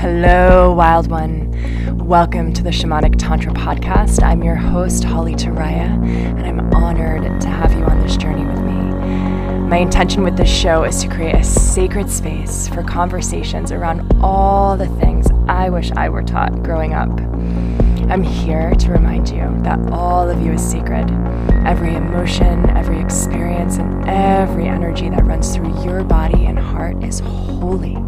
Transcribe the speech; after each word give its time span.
Hello, 0.00 0.72
wild 0.72 1.10
one. 1.10 1.50
Welcome 1.98 2.54
to 2.54 2.62
the 2.62 2.70
Shamanic 2.70 3.16
Tantra 3.18 3.52
podcast. 3.52 4.22
I'm 4.22 4.42
your 4.42 4.54
host, 4.54 5.04
Holly 5.04 5.34
Turiya, 5.34 5.90
and 6.38 6.46
I'm 6.46 6.72
honored 6.72 7.38
to 7.42 7.48
have 7.48 7.74
you 7.74 7.84
on 7.84 8.00
this 8.00 8.16
journey 8.16 8.46
with 8.46 8.60
me. 8.62 8.72
My 9.68 9.76
intention 9.76 10.24
with 10.24 10.38
this 10.38 10.48
show 10.48 10.84
is 10.84 11.02
to 11.02 11.08
create 11.08 11.34
a 11.34 11.44
sacred 11.44 12.10
space 12.10 12.66
for 12.66 12.82
conversations 12.82 13.72
around 13.72 14.10
all 14.22 14.74
the 14.74 14.88
things 14.88 15.26
I 15.46 15.68
wish 15.68 15.90
I 15.90 16.08
were 16.08 16.22
taught 16.22 16.62
growing 16.62 16.94
up. 16.94 17.10
I'm 18.10 18.22
here 18.22 18.70
to 18.70 18.92
remind 18.92 19.28
you 19.28 19.54
that 19.64 19.92
all 19.92 20.30
of 20.30 20.40
you 20.40 20.52
is 20.52 20.66
sacred. 20.66 21.10
Every 21.66 21.94
emotion, 21.94 22.70
every 22.70 22.98
experience, 23.00 23.76
and 23.76 24.08
every 24.08 24.66
energy 24.66 25.10
that 25.10 25.26
runs 25.26 25.54
through 25.54 25.84
your 25.84 26.04
body 26.04 26.46
and 26.46 26.58
heart 26.58 27.04
is 27.04 27.20
holy. 27.20 27.98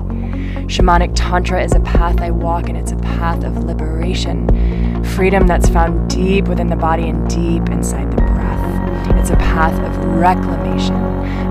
Shamanic 0.67 1.13
Tantra 1.15 1.63
is 1.63 1.73
a 1.75 1.81
path 1.81 2.21
I 2.21 2.31
walk, 2.31 2.69
and 2.69 2.79
it's 2.79 2.93
a 2.93 2.97
path 2.97 3.45
of 3.45 3.65
liberation, 3.65 5.05
freedom 5.05 5.47
that's 5.47 5.69
found 5.69 6.09
deep 6.09 6.47
within 6.47 6.69
the 6.69 6.77
body 6.77 7.09
and 7.09 7.29
deep 7.29 7.69
inside 7.69 8.11
the 8.11 8.17
breath. 8.17 9.19
It's 9.19 9.31
a 9.31 9.37
path 9.37 9.79
of 9.81 10.05
reclamation, 10.05 10.97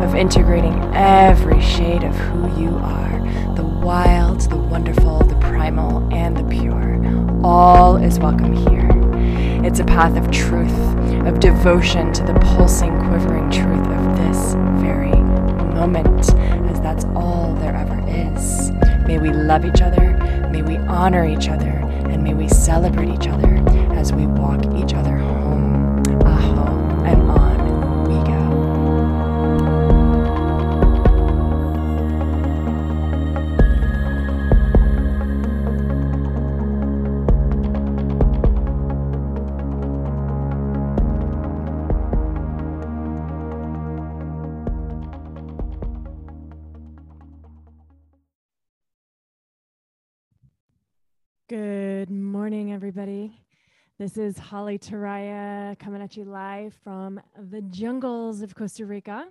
of 0.02 0.16
integrating 0.16 0.74
every 0.96 1.62
shade 1.62 2.04
of 2.04 2.16
who 2.16 2.62
you 2.62 2.78
are 2.78 3.02
the 3.56 3.64
wild, 3.64 4.42
the 4.50 4.58
wonderful, 4.58 5.20
the 5.24 5.36
primal, 5.36 6.08
and 6.14 6.38
the 6.38 6.44
pure. 6.44 7.00
All 7.44 7.98
is 7.98 8.18
welcome 8.18 8.54
here. 8.54 8.90
It's 9.66 9.80
a 9.80 9.86
path 9.86 10.16
of 10.18 10.32
truth, 10.32 10.72
of 11.28 11.40
devotion 11.40 12.14
to 12.14 12.24
the 12.24 12.34
pulsing, 12.40 12.98
quivering 13.08 13.52
truth 13.52 13.88
of 13.88 14.18
this 14.18 14.54
very 14.82 15.12
moment, 15.74 16.34
May 19.12 19.20
we 19.20 19.34
love 19.34 19.66
each 19.66 19.82
other, 19.82 20.16
may 20.54 20.62
we 20.62 20.78
honor 20.78 21.26
each 21.26 21.50
other, 21.50 21.68
and 21.68 22.24
may 22.24 22.34
we 22.34 22.48
celebrate 22.48 23.10
each 23.10 23.28
other 23.28 23.62
as 23.92 24.14
we 24.14 24.26
walk 24.26 24.62
each 24.78 24.94
other 24.94 25.18
home. 25.18 25.31
Everybody. 53.02 53.42
This 53.98 54.16
is 54.16 54.38
Holly 54.38 54.78
Turiya 54.78 55.80
coming 55.80 56.04
at 56.04 56.16
you 56.16 56.24
live 56.24 56.76
from 56.84 57.20
the 57.50 57.64
jungles 57.64 58.44
of 58.44 58.54
Costa 58.54 58.86
Rica. 58.86 59.26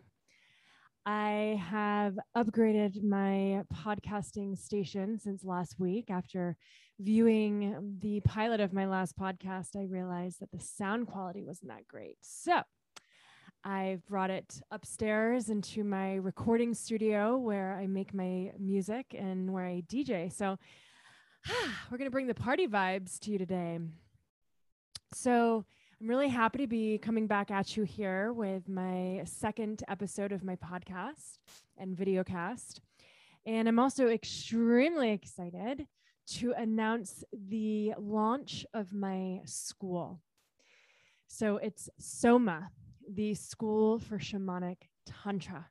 I 1.06 1.62
have 1.70 2.18
upgraded 2.36 3.00
my 3.04 3.62
podcasting 3.72 4.58
station 4.58 5.20
since 5.20 5.44
last 5.44 5.78
week. 5.78 6.10
After 6.10 6.56
viewing 6.98 7.96
the 8.00 8.18
pilot 8.22 8.58
of 8.58 8.72
my 8.72 8.86
last 8.86 9.16
podcast, 9.16 9.77
I 9.77 9.84
realized 9.84 10.40
that 10.40 10.50
the 10.50 10.58
sound 10.58 11.06
quality 11.06 11.44
wasn't 11.44 11.70
that 11.70 11.86
great. 11.86 12.16
So 12.22 12.62
I've 13.62 14.05
brought 14.05 14.30
it 14.30 14.60
upstairs 14.72 15.48
into 15.48 15.84
my 15.84 16.16
recording 16.16 16.74
studio 16.74 17.36
where 17.36 17.78
I 17.80 17.86
make 17.86 18.14
my 18.14 18.50
music 18.58 19.14
and 19.16 19.52
where 19.52 19.66
I 19.66 19.84
DJ. 19.86 20.32
So 20.32 20.58
we're 21.91 21.98
going 21.98 22.06
to 22.06 22.12
bring 22.12 22.27
the 22.27 22.34
party 22.34 22.66
vibes 22.66 23.19
to 23.20 23.30
you 23.30 23.38
today. 23.38 23.78
So, 25.12 25.64
I'm 26.00 26.08
really 26.08 26.28
happy 26.28 26.58
to 26.58 26.66
be 26.66 26.96
coming 26.96 27.27
back 27.27 27.50
at 27.50 27.77
you 27.77 27.83
here 27.83 28.33
with 28.33 28.70
my 28.70 29.20
second 29.27 29.83
episode 29.86 30.33
of 30.33 30.42
my 30.42 30.56
podcast 30.56 31.39
and 31.77 31.95
video 31.95 32.24
cast. 32.24 32.80
And 33.45 33.68
I'm 33.68 33.78
also 33.78 34.08
extremely 34.08 35.11
excited 35.11 35.86
to 36.39 36.52
announce 36.52 37.23
the 37.33 37.92
launch 37.98 38.64
of 38.72 38.95
my 38.95 39.40
school. 39.45 40.20
So, 41.27 41.57
it's 41.58 41.90
SOMA, 41.98 42.70
the 43.12 43.34
School 43.34 43.98
for 43.98 44.18
Shamanic 44.18 44.89
Tantra 45.07 45.67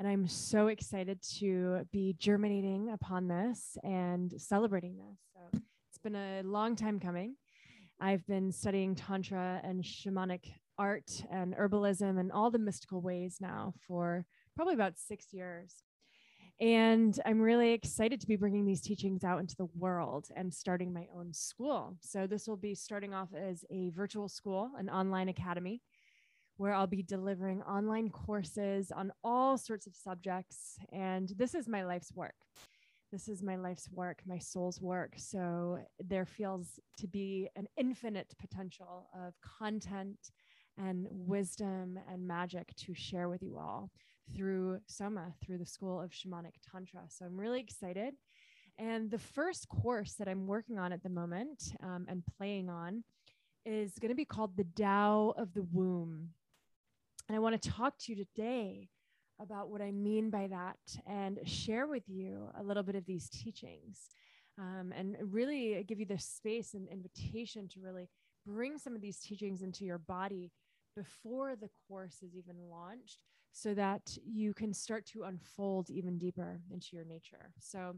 and 0.00 0.08
I'm 0.08 0.26
so 0.26 0.68
excited 0.68 1.20
to 1.40 1.86
be 1.92 2.16
germinating 2.18 2.88
upon 2.88 3.28
this 3.28 3.76
and 3.84 4.32
celebrating 4.38 4.96
this. 4.96 5.18
So 5.34 5.60
it's 5.90 5.98
been 5.98 6.16
a 6.16 6.40
long 6.42 6.74
time 6.74 6.98
coming. 6.98 7.36
I've 8.00 8.26
been 8.26 8.50
studying 8.50 8.94
Tantra 8.94 9.60
and 9.62 9.84
shamanic 9.84 10.54
art 10.78 11.10
and 11.30 11.54
herbalism 11.54 12.18
and 12.18 12.32
all 12.32 12.50
the 12.50 12.58
mystical 12.58 13.02
ways 13.02 13.36
now 13.42 13.74
for 13.86 14.24
probably 14.56 14.72
about 14.72 14.94
six 14.96 15.34
years. 15.34 15.82
And 16.62 17.20
I'm 17.26 17.38
really 17.38 17.72
excited 17.72 18.22
to 18.22 18.26
be 18.26 18.36
bringing 18.36 18.64
these 18.64 18.80
teachings 18.80 19.22
out 19.22 19.40
into 19.40 19.56
the 19.56 19.68
world 19.76 20.28
and 20.34 20.52
starting 20.52 20.94
my 20.94 21.08
own 21.14 21.34
school. 21.34 21.94
So, 22.00 22.26
this 22.26 22.48
will 22.48 22.56
be 22.56 22.74
starting 22.74 23.12
off 23.12 23.28
as 23.34 23.66
a 23.70 23.90
virtual 23.90 24.28
school, 24.28 24.70
an 24.78 24.88
online 24.88 25.28
academy 25.28 25.82
where 26.60 26.74
I'll 26.74 26.86
be 26.86 27.02
delivering 27.02 27.62
online 27.62 28.10
courses 28.10 28.92
on 28.92 29.10
all 29.24 29.56
sorts 29.56 29.86
of 29.86 29.96
subjects. 29.96 30.76
And 30.92 31.32
this 31.38 31.54
is 31.54 31.66
my 31.66 31.84
life's 31.84 32.12
work. 32.14 32.34
This 33.10 33.28
is 33.28 33.42
my 33.42 33.56
life's 33.56 33.88
work, 33.90 34.20
my 34.26 34.36
soul's 34.36 34.78
work. 34.78 35.14
So 35.16 35.78
there 35.98 36.26
feels 36.26 36.78
to 36.98 37.06
be 37.06 37.48
an 37.56 37.66
infinite 37.78 38.34
potential 38.38 39.08
of 39.18 39.32
content 39.40 40.18
and 40.76 41.06
wisdom 41.10 41.98
and 42.12 42.28
magic 42.28 42.76
to 42.76 42.92
share 42.92 43.30
with 43.30 43.42
you 43.42 43.56
all 43.56 43.90
through 44.36 44.80
Soma, 44.86 45.32
through 45.42 45.56
the 45.56 45.64
School 45.64 45.98
of 45.98 46.10
Shamanic 46.10 46.56
Tantra. 46.70 47.04
So 47.08 47.24
I'm 47.24 47.40
really 47.40 47.60
excited. 47.60 48.12
And 48.78 49.10
the 49.10 49.18
first 49.18 49.66
course 49.70 50.12
that 50.18 50.28
I'm 50.28 50.46
working 50.46 50.78
on 50.78 50.92
at 50.92 51.02
the 51.02 51.08
moment 51.08 51.72
um, 51.82 52.04
and 52.06 52.22
playing 52.36 52.68
on 52.68 53.02
is 53.64 53.92
going 53.98 54.10
to 54.10 54.14
be 54.14 54.26
called 54.26 54.58
The 54.58 54.66
Tao 54.76 55.32
of 55.38 55.54
the 55.54 55.66
Womb. 55.72 56.34
And 57.30 57.36
I 57.36 57.38
want 57.38 57.62
to 57.62 57.70
talk 57.70 57.96
to 57.96 58.12
you 58.12 58.24
today 58.24 58.88
about 59.40 59.70
what 59.70 59.80
I 59.80 59.92
mean 59.92 60.30
by 60.30 60.48
that 60.48 60.78
and 61.06 61.38
share 61.44 61.86
with 61.86 62.02
you 62.08 62.50
a 62.58 62.62
little 62.64 62.82
bit 62.82 62.96
of 62.96 63.06
these 63.06 63.28
teachings 63.28 64.08
um, 64.58 64.92
and 64.96 65.16
really 65.22 65.84
give 65.86 66.00
you 66.00 66.06
the 66.06 66.18
space 66.18 66.74
and 66.74 66.88
invitation 66.88 67.68
to 67.68 67.80
really 67.80 68.08
bring 68.44 68.78
some 68.78 68.96
of 68.96 69.00
these 69.00 69.20
teachings 69.20 69.62
into 69.62 69.84
your 69.84 69.98
body 69.98 70.50
before 70.96 71.54
the 71.54 71.70
course 71.86 72.16
is 72.20 72.34
even 72.34 72.56
launched 72.68 73.22
so 73.52 73.74
that 73.74 74.18
you 74.26 74.52
can 74.52 74.74
start 74.74 75.06
to 75.06 75.22
unfold 75.22 75.88
even 75.88 76.18
deeper 76.18 76.60
into 76.72 76.96
your 76.96 77.04
nature. 77.04 77.52
So 77.60 77.94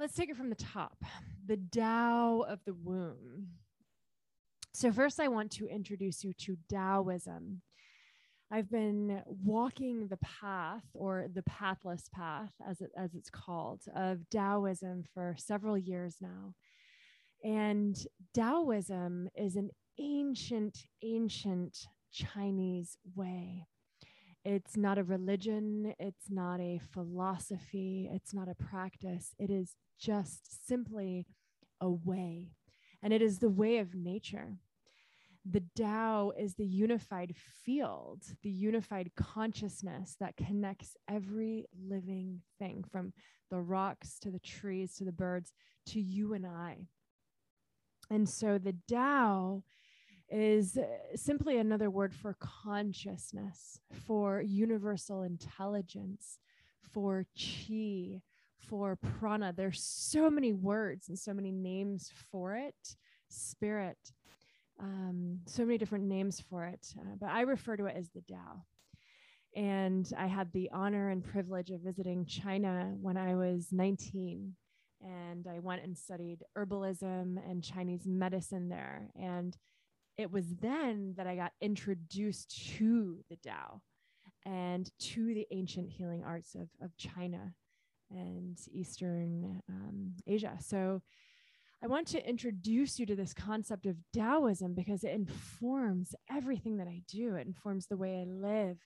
let's 0.00 0.14
take 0.14 0.30
it 0.30 0.38
from 0.38 0.48
the 0.48 0.54
top 0.54 1.04
the 1.46 1.58
Tao 1.70 2.46
of 2.48 2.60
the 2.64 2.72
womb. 2.72 3.48
So, 4.72 4.90
first, 4.90 5.20
I 5.20 5.28
want 5.28 5.50
to 5.52 5.66
introduce 5.66 6.24
you 6.24 6.32
to 6.34 6.56
Taoism. 6.70 7.60
I've 8.50 8.70
been 8.70 9.22
walking 9.26 10.08
the 10.08 10.16
path 10.18 10.84
or 10.94 11.26
the 11.32 11.42
pathless 11.42 12.08
path 12.14 12.52
as 12.66 12.80
it 12.80 12.90
as 12.96 13.14
it's 13.14 13.28
called 13.28 13.82
of 13.94 14.20
Taoism 14.30 15.04
for 15.12 15.34
several 15.38 15.76
years 15.76 16.16
now. 16.20 16.54
And 17.44 17.96
Taoism 18.34 19.28
is 19.36 19.56
an 19.56 19.70
ancient 19.98 20.78
ancient 21.02 21.88
Chinese 22.10 22.96
way. 23.14 23.66
It's 24.44 24.78
not 24.78 24.96
a 24.96 25.04
religion, 25.04 25.94
it's 25.98 26.30
not 26.30 26.58
a 26.58 26.80
philosophy, 26.92 28.08
it's 28.10 28.32
not 28.32 28.48
a 28.48 28.54
practice. 28.54 29.34
It 29.38 29.50
is 29.50 29.74
just 30.00 30.66
simply 30.66 31.26
a 31.82 31.90
way. 31.90 32.52
And 33.02 33.12
it 33.12 33.20
is 33.20 33.40
the 33.40 33.50
way 33.50 33.76
of 33.76 33.94
nature 33.94 34.56
the 35.44 35.62
Tao 35.76 36.32
is 36.38 36.54
the 36.54 36.66
unified 36.66 37.34
field, 37.64 38.22
the 38.42 38.50
unified 38.50 39.10
consciousness 39.16 40.16
that 40.20 40.36
connects 40.36 40.96
every 41.08 41.66
living 41.88 42.42
thing 42.58 42.84
from 42.90 43.12
the 43.50 43.60
rocks 43.60 44.18
to 44.20 44.30
the 44.30 44.40
trees 44.40 44.94
to 44.96 45.04
the 45.04 45.12
birds 45.12 45.52
to 45.86 46.00
you 46.00 46.34
and 46.34 46.46
I. 46.46 46.86
And 48.10 48.28
so 48.28 48.58
the 48.58 48.76
Tao 48.90 49.62
is 50.30 50.76
uh, 50.76 50.84
simply 51.16 51.58
another 51.58 51.90
word 51.90 52.14
for 52.14 52.36
consciousness, 52.38 53.80
for 54.06 54.42
universal 54.42 55.22
intelligence, 55.22 56.38
for 56.92 57.26
chi, 57.36 58.20
for 58.58 58.96
prana. 58.96 59.52
There's 59.56 59.82
so 59.82 60.30
many 60.30 60.52
words 60.52 61.08
and 61.08 61.18
so 61.18 61.32
many 61.32 61.52
names 61.52 62.12
for 62.30 62.56
it. 62.56 62.96
Spirit, 63.28 63.98
um, 64.80 65.40
so 65.46 65.64
many 65.64 65.78
different 65.78 66.04
names 66.04 66.42
for 66.48 66.64
it, 66.64 66.86
uh, 66.98 67.16
but 67.20 67.30
I 67.30 67.42
refer 67.42 67.76
to 67.76 67.86
it 67.86 67.96
as 67.96 68.10
the 68.10 68.22
Tao. 68.22 68.64
And 69.56 70.10
I 70.16 70.26
had 70.26 70.52
the 70.52 70.70
honor 70.72 71.10
and 71.10 71.24
privilege 71.24 71.70
of 71.70 71.80
visiting 71.80 72.26
China 72.26 72.94
when 73.00 73.16
I 73.16 73.34
was 73.34 73.68
19 73.72 74.54
and 75.00 75.46
I 75.46 75.60
went 75.60 75.84
and 75.84 75.96
studied 75.96 76.44
herbalism 76.56 77.38
and 77.48 77.62
Chinese 77.62 78.06
medicine 78.06 78.68
there. 78.68 79.08
And 79.14 79.56
it 80.16 80.30
was 80.30 80.46
then 80.60 81.14
that 81.16 81.26
I 81.26 81.36
got 81.36 81.52
introduced 81.60 82.76
to 82.76 83.18
the 83.30 83.36
Tao 83.36 83.80
and 84.44 84.90
to 84.98 85.34
the 85.34 85.46
ancient 85.50 85.90
healing 85.90 86.24
arts 86.24 86.54
of, 86.54 86.68
of 86.82 86.96
China 86.96 87.54
and 88.10 88.58
Eastern 88.72 89.62
um, 89.68 90.14
Asia. 90.26 90.56
So 90.60 91.02
I 91.82 91.86
want 91.86 92.08
to 92.08 92.28
introduce 92.28 92.98
you 92.98 93.06
to 93.06 93.14
this 93.14 93.32
concept 93.32 93.86
of 93.86 93.96
Taoism 94.12 94.74
because 94.74 95.04
it 95.04 95.12
informs 95.12 96.12
everything 96.30 96.78
that 96.78 96.88
I 96.88 97.02
do. 97.08 97.36
It 97.36 97.46
informs 97.46 97.86
the 97.86 97.96
way 97.96 98.20
I 98.20 98.24
live. 98.24 98.78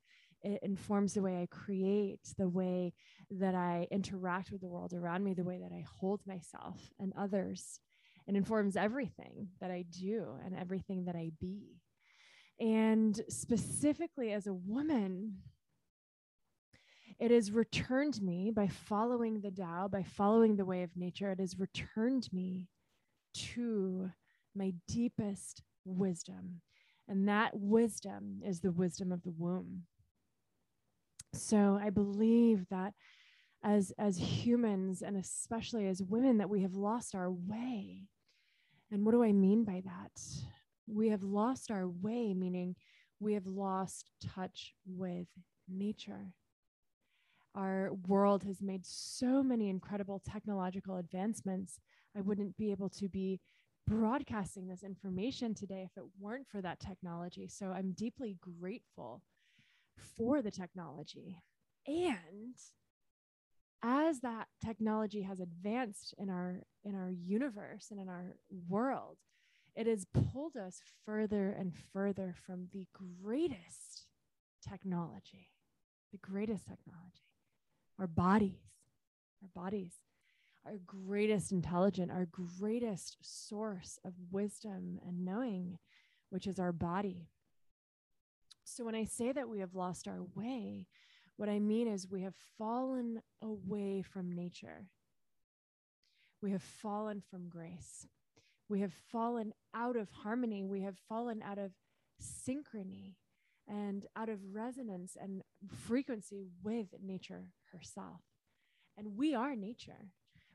It 0.42 0.60
informs 0.62 1.14
the 1.14 1.22
way 1.22 1.40
I 1.40 1.46
create, 1.46 2.20
the 2.36 2.48
way 2.48 2.92
that 3.30 3.54
I 3.54 3.86
interact 3.90 4.52
with 4.52 4.60
the 4.60 4.68
world 4.68 4.92
around 4.92 5.24
me, 5.24 5.32
the 5.32 5.44
way 5.44 5.58
that 5.58 5.74
I 5.74 5.84
hold 6.00 6.20
myself 6.26 6.78
and 6.98 7.14
others. 7.16 7.80
It 8.26 8.36
informs 8.36 8.76
everything 8.76 9.48
that 9.60 9.70
I 9.70 9.86
do 9.88 10.26
and 10.44 10.54
everything 10.54 11.06
that 11.06 11.16
I 11.16 11.30
be. 11.40 11.78
And 12.60 13.18
specifically 13.28 14.32
as 14.32 14.46
a 14.46 14.52
woman, 14.52 15.38
it 17.18 17.30
has 17.30 17.52
returned 17.52 18.20
me 18.20 18.50
by 18.50 18.68
following 18.68 19.40
the 19.40 19.50
Tao, 19.50 19.88
by 19.88 20.02
following 20.02 20.56
the 20.56 20.66
way 20.66 20.82
of 20.82 20.90
nature. 20.94 21.30
It 21.30 21.40
has 21.40 21.58
returned 21.58 22.28
me 22.32 22.68
to 23.34 24.10
my 24.54 24.72
deepest 24.88 25.62
wisdom. 25.84 26.60
And 27.08 27.28
that 27.28 27.52
wisdom 27.54 28.40
is 28.44 28.60
the 28.60 28.70
wisdom 28.70 29.12
of 29.12 29.22
the 29.22 29.32
womb. 29.36 29.82
So 31.34 31.78
I 31.82 31.90
believe 31.90 32.66
that 32.70 32.94
as, 33.64 33.92
as 33.98 34.18
humans 34.18 35.02
and 35.02 35.16
especially 35.16 35.86
as 35.88 36.02
women, 36.02 36.38
that 36.38 36.50
we 36.50 36.62
have 36.62 36.74
lost 36.74 37.14
our 37.14 37.30
way. 37.30 38.02
And 38.90 39.04
what 39.04 39.12
do 39.12 39.22
I 39.22 39.32
mean 39.32 39.64
by 39.64 39.82
that? 39.84 40.22
We 40.86 41.08
have 41.08 41.22
lost 41.22 41.70
our 41.70 41.88
way, 41.88 42.34
meaning 42.34 42.76
we 43.20 43.34
have 43.34 43.46
lost 43.46 44.10
touch 44.34 44.74
with 44.86 45.28
nature. 45.68 46.32
Our 47.54 47.90
world 48.06 48.44
has 48.44 48.62
made 48.62 48.86
so 48.86 49.42
many 49.42 49.68
incredible 49.68 50.20
technological 50.20 50.96
advancements 50.96 51.78
I 52.16 52.20
wouldn't 52.20 52.56
be 52.56 52.70
able 52.70 52.88
to 52.90 53.08
be 53.08 53.40
broadcasting 53.86 54.68
this 54.68 54.82
information 54.82 55.54
today 55.54 55.86
if 55.90 55.96
it 55.96 56.08
weren't 56.18 56.46
for 56.48 56.60
that 56.62 56.80
technology. 56.80 57.48
So 57.48 57.66
I'm 57.66 57.92
deeply 57.92 58.36
grateful 58.60 59.22
for 60.16 60.42
the 60.42 60.50
technology. 60.50 61.42
And 61.86 62.54
as 63.82 64.20
that 64.20 64.46
technology 64.64 65.22
has 65.22 65.40
advanced 65.40 66.14
in 66.18 66.30
our 66.30 66.62
in 66.84 66.94
our 66.94 67.10
universe 67.10 67.88
and 67.90 68.00
in 68.00 68.08
our 68.08 68.36
world, 68.68 69.18
it 69.74 69.86
has 69.86 70.06
pulled 70.32 70.56
us 70.56 70.80
further 71.04 71.50
and 71.50 71.72
further 71.92 72.34
from 72.46 72.68
the 72.72 72.86
greatest 72.92 74.06
technology, 74.66 75.48
the 76.12 76.18
greatest 76.18 76.66
technology, 76.66 77.31
our 78.02 78.06
bodies, 78.06 78.58
our 79.42 79.62
bodies 79.62 79.92
our 80.64 80.78
greatest 80.86 81.52
intelligence, 81.52 82.10
our 82.12 82.26
greatest 82.26 83.16
source 83.20 83.98
of 84.04 84.12
wisdom 84.30 84.98
and 85.06 85.24
knowing, 85.24 85.78
which 86.30 86.46
is 86.46 86.58
our 86.58 86.72
body. 86.72 87.28
So 88.64 88.84
when 88.84 88.94
I 88.94 89.04
say 89.04 89.32
that 89.32 89.48
we 89.48 89.58
have 89.58 89.74
lost 89.74 90.06
our 90.06 90.22
way, 90.34 90.86
what 91.36 91.48
I 91.48 91.58
mean 91.58 91.88
is 91.88 92.08
we 92.08 92.22
have 92.22 92.36
fallen 92.58 93.22
away 93.42 94.02
from 94.02 94.32
nature. 94.32 94.86
We 96.40 96.52
have 96.52 96.62
fallen 96.62 97.22
from 97.28 97.48
grace. 97.48 98.06
We 98.68 98.80
have 98.80 98.92
fallen 99.10 99.52
out 99.74 99.96
of 99.96 100.10
harmony. 100.10 100.64
We 100.64 100.82
have 100.82 100.96
fallen 101.08 101.42
out 101.42 101.58
of 101.58 101.72
synchrony 102.20 103.14
and 103.72 104.04
out 104.16 104.28
of 104.28 104.38
resonance 104.52 105.16
and 105.18 105.42
frequency 105.86 106.44
with 106.62 106.88
nature 107.02 107.46
herself. 107.72 108.20
And 108.98 109.16
we 109.16 109.34
are 109.34 109.56
nature. 109.56 110.10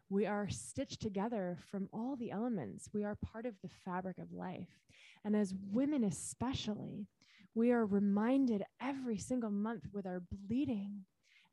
We 0.07 0.27
are 0.27 0.47
stitched 0.49 1.01
together 1.01 1.57
from 1.71 1.89
all 1.91 2.15
the 2.15 2.29
elements. 2.29 2.89
We 2.93 3.03
are 3.03 3.15
part 3.15 3.47
of 3.47 3.55
the 3.63 3.69
fabric 3.83 4.19
of 4.19 4.31
life. 4.31 4.83
And 5.25 5.35
as 5.35 5.55
women, 5.71 6.03
especially, 6.03 7.07
we 7.55 7.71
are 7.71 7.85
reminded 7.87 8.63
every 8.79 9.17
single 9.17 9.49
month 9.49 9.87
with 9.91 10.05
our 10.05 10.21
bleeding 10.31 11.05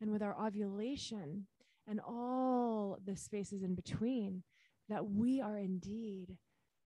and 0.02 0.12
with 0.12 0.22
our 0.22 0.36
ovulation 0.38 1.46
and 1.88 1.98
all 2.06 2.98
the 3.06 3.16
spaces 3.16 3.62
in 3.62 3.74
between 3.74 4.42
that 4.90 5.06
we 5.08 5.40
are 5.40 5.56
indeed 5.56 6.36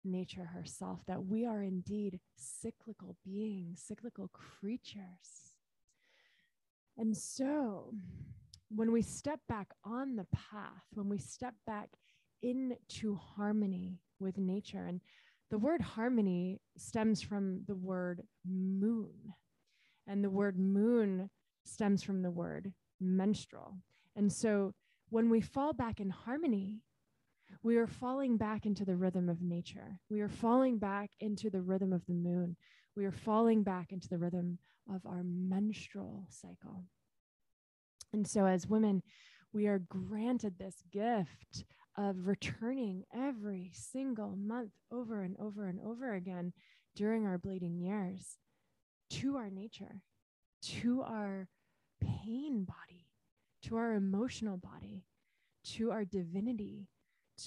nature 0.03 0.45
herself, 0.45 1.00
that 1.07 1.25
we 1.25 1.45
are 1.45 1.62
indeed 1.62 2.19
cyclical 2.36 3.15
beings, 3.24 3.83
cyclical 3.86 4.30
creatures. 4.30 5.56
And 6.98 7.15
so, 7.15 7.94
when 8.69 8.92
we 8.92 9.01
step 9.01 9.39
back 9.50 9.68
on 9.83 10.15
the 10.15 10.27
path, 10.33 10.86
when 10.94 11.09
we 11.09 11.18
step 11.18 11.56
back 11.65 11.89
into 12.42 13.15
harmony 13.15 14.00
with 14.19 14.38
nature, 14.38 14.86
and 14.86 15.01
the 15.50 15.57
word 15.57 15.81
harmony 15.81 16.62
stems 16.77 17.21
from 17.21 17.63
the 17.68 17.75
word 17.75 18.24
moon, 18.45 19.13
and 20.07 20.24
the 20.24 20.30
word 20.30 20.57
moon 20.57 21.30
stems 21.65 22.03
from 22.03 22.21
the 22.21 22.31
word 22.31 22.74
menstrual. 23.00 23.77
And 24.15 24.31
so 24.31 24.74
when 25.09 25.30
we 25.30 25.42
fall 25.42 25.74
back 25.74 26.00
in 26.00 26.09
harmony, 26.09 26.80
we 27.63 27.78
are 27.78 27.88
falling 27.88 28.38
back 28.38 28.66
into 28.66 28.86
the 28.86 28.96
rhythm 28.96 29.30
of 29.30 29.42
nature. 29.42 30.00
We 30.10 30.22
are 30.22 30.30
falling 30.30 30.80
back 30.80 31.12
into 31.19 31.50
the 31.50 31.62
rhythm 31.62 31.94
of 31.94 32.06
the 32.08 32.13
moon. 32.13 32.56
We 32.96 33.06
are 33.06 33.12
falling 33.12 33.63
back 33.63 33.92
into 33.92 34.10
the 34.10 34.18
rhythm 34.18 34.58
of 34.94 35.06
our 35.06 35.22
menstrual 35.24 36.25
cycle. 36.30 36.86
And 38.13 38.28
so, 38.28 38.46
as 38.46 38.68
women, 38.68 39.04
we 39.54 39.68
are 39.68 39.80
granted 39.80 40.58
this 40.58 40.84
gift 40.92 41.66
of 41.98 42.28
returning 42.28 43.04
every 43.13 43.72
single 43.74 44.36
month 44.36 44.72
over 44.92 45.22
and 45.22 45.36
over 45.40 45.68
and 45.68 45.80
over 45.86 46.13
again 46.13 46.54
during 46.96 47.25
our 47.25 47.38
bleeding 47.38 47.80
years 47.80 48.38
to 49.10 49.38
our 49.38 49.50
nature, 49.50 50.02
to 50.62 51.02
our 51.04 51.48
pain 52.02 52.66
body, 52.66 53.08
to 53.63 53.75
our 53.75 53.94
emotional 53.94 54.58
body, 54.58 55.04
to 55.63 55.92
our 55.92 56.06
divinity, 56.06 56.88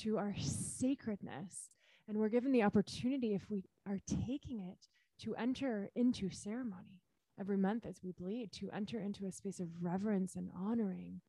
to 0.02 0.18
our 0.18 0.34
sacredness. 0.38 1.70
And 2.08 2.18
we're 2.18 2.28
given 2.28 2.52
the 2.52 2.62
opportunity, 2.62 3.34
if 3.34 3.48
we 3.50 3.64
are 3.88 4.00
taking 4.06 4.60
it, 4.60 4.86
to 5.20 5.34
enter 5.36 5.90
into 5.94 6.30
ceremony 6.30 7.00
every 7.38 7.56
month 7.56 7.86
as 7.86 8.00
we 8.02 8.12
bleed 8.12 8.52
to 8.52 8.70
enter 8.70 9.00
into 9.00 9.26
a 9.26 9.32
space 9.32 9.60
of 9.60 9.68
reverence 9.80 10.34
and 10.36 10.50
honoring 10.56 11.20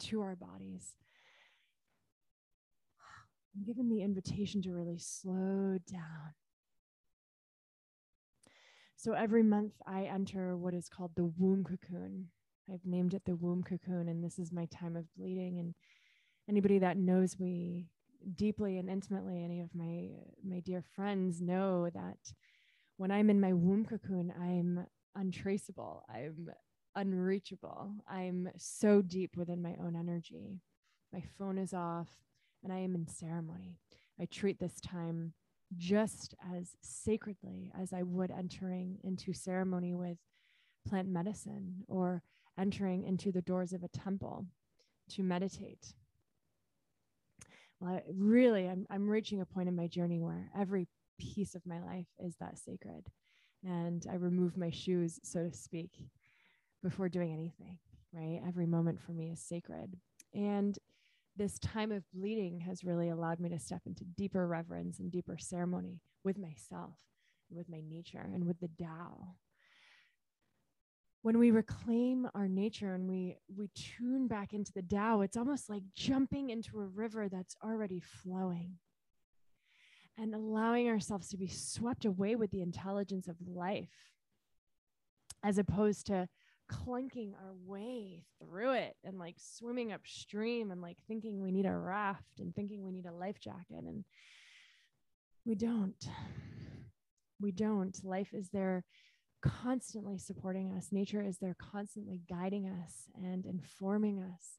to 0.00 0.20
our 0.20 0.36
bodies. 0.36 0.94
I'm 3.56 3.64
given 3.64 3.88
the 3.88 4.02
invitation 4.02 4.62
to 4.62 4.72
really 4.72 4.98
slow 4.98 5.78
down. 5.90 6.34
So 8.96 9.12
every 9.12 9.42
month 9.42 9.72
I 9.86 10.04
enter 10.04 10.56
what 10.56 10.74
is 10.74 10.88
called 10.88 11.12
the 11.16 11.32
womb 11.38 11.64
cocoon. 11.64 12.28
I've 12.72 12.84
named 12.84 13.14
it 13.14 13.22
the 13.24 13.36
womb 13.36 13.62
cocoon, 13.62 14.08
and 14.08 14.22
this 14.22 14.38
is 14.38 14.52
my 14.52 14.66
time 14.66 14.96
of 14.96 15.12
bleeding. 15.16 15.58
And 15.58 15.74
anybody 16.48 16.80
that 16.80 16.96
knows 16.96 17.38
me 17.38 17.86
deeply 18.34 18.78
and 18.78 18.88
intimately, 18.88 19.44
any 19.44 19.60
of 19.60 19.74
my 19.74 20.10
my 20.44 20.60
dear 20.60 20.82
friends 20.94 21.40
know 21.40 21.88
that 21.90 22.32
when 22.96 23.10
I'm 23.10 23.30
in 23.30 23.40
my 23.40 23.52
womb 23.52 23.84
cocoon, 23.84 24.32
I'm 24.40 24.86
untraceable. 25.14 26.04
I'm 26.08 26.48
unreachable. 26.94 27.92
I'm 28.08 28.50
so 28.56 29.02
deep 29.02 29.36
within 29.36 29.62
my 29.62 29.76
own 29.80 29.96
energy. 29.96 30.60
My 31.12 31.22
phone 31.38 31.58
is 31.58 31.72
off 31.72 32.08
and 32.62 32.72
I 32.72 32.78
am 32.78 32.94
in 32.94 33.06
ceremony. 33.06 33.78
I 34.20 34.26
treat 34.26 34.58
this 34.58 34.80
time 34.80 35.32
just 35.76 36.34
as 36.56 36.76
sacredly 36.80 37.70
as 37.80 37.92
I 37.92 38.02
would 38.02 38.30
entering 38.30 38.98
into 39.04 39.32
ceremony 39.32 39.94
with 39.94 40.18
plant 40.88 41.08
medicine 41.08 41.84
or 41.86 42.22
entering 42.58 43.04
into 43.04 43.30
the 43.30 43.42
doors 43.42 43.72
of 43.72 43.84
a 43.84 43.88
temple 43.88 44.46
to 45.10 45.22
meditate. 45.22 45.94
I 47.84 48.02
really, 48.12 48.68
I'm, 48.68 48.86
I'm 48.90 49.08
reaching 49.08 49.40
a 49.40 49.46
point 49.46 49.68
in 49.68 49.76
my 49.76 49.86
journey 49.86 50.20
where 50.20 50.50
every 50.58 50.88
piece 51.18 51.54
of 51.54 51.66
my 51.66 51.80
life 51.80 52.06
is 52.18 52.36
that 52.40 52.58
sacred 52.58 53.08
and 53.64 54.06
I 54.10 54.14
remove 54.14 54.56
my 54.56 54.70
shoes, 54.70 55.18
so 55.22 55.44
to 55.44 55.52
speak, 55.52 55.90
before 56.82 57.08
doing 57.08 57.32
anything, 57.32 57.78
right? 58.12 58.40
Every 58.46 58.66
moment 58.66 59.00
for 59.00 59.12
me 59.12 59.30
is 59.30 59.40
sacred. 59.40 59.96
And 60.34 60.78
this 61.36 61.58
time 61.58 61.92
of 61.92 62.04
bleeding 62.12 62.60
has 62.60 62.84
really 62.84 63.08
allowed 63.08 63.40
me 63.40 63.48
to 63.50 63.58
step 63.58 63.82
into 63.86 64.04
deeper 64.04 64.46
reverence 64.46 64.98
and 64.98 65.10
deeper 65.10 65.36
ceremony 65.38 66.00
with 66.24 66.38
myself, 66.38 66.94
with 67.50 67.68
my 67.68 67.80
nature, 67.88 68.28
and 68.32 68.44
with 68.46 68.60
the 68.60 68.70
Tao. 68.78 69.34
When 71.22 71.38
we 71.38 71.50
reclaim 71.50 72.28
our 72.34 72.48
nature 72.48 72.94
and 72.94 73.08
we 73.08 73.36
we 73.56 73.68
tune 73.74 74.28
back 74.28 74.52
into 74.52 74.72
the 74.72 74.82
Tao, 74.82 75.20
it's 75.22 75.36
almost 75.36 75.68
like 75.68 75.82
jumping 75.94 76.50
into 76.50 76.78
a 76.78 76.86
river 76.86 77.28
that's 77.28 77.56
already 77.62 78.00
flowing 78.00 78.74
and 80.16 80.34
allowing 80.34 80.88
ourselves 80.88 81.28
to 81.28 81.36
be 81.36 81.48
swept 81.48 82.04
away 82.04 82.36
with 82.36 82.50
the 82.50 82.62
intelligence 82.62 83.28
of 83.28 83.36
life 83.46 84.12
as 85.44 85.58
opposed 85.58 86.06
to 86.06 86.28
clunking 86.70 87.32
our 87.34 87.54
way 87.64 88.24
through 88.40 88.72
it 88.72 88.94
and 89.04 89.18
like 89.18 89.36
swimming 89.38 89.92
upstream 89.92 90.70
and 90.70 90.82
like 90.82 90.98
thinking 91.06 91.40
we 91.40 91.50
need 91.50 91.66
a 91.66 91.76
raft 91.76 92.40
and 92.40 92.54
thinking 92.54 92.84
we 92.84 92.92
need 92.92 93.06
a 93.06 93.12
life 93.12 93.40
jacket. 93.40 93.84
And 93.86 94.04
we 95.44 95.54
don't. 95.54 96.08
We 97.40 97.52
don't. 97.52 97.98
Life 98.04 98.34
is 98.34 98.50
there 98.50 98.84
constantly 99.42 100.18
supporting 100.18 100.72
us 100.72 100.88
nature 100.92 101.22
is 101.22 101.38
there 101.38 101.56
constantly 101.58 102.20
guiding 102.28 102.66
us 102.66 103.08
and 103.14 103.46
informing 103.46 104.20
us 104.20 104.58